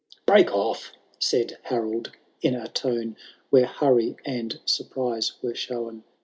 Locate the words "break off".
0.25-0.93